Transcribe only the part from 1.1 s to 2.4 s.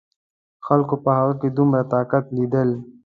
هغه کې دومره طاقت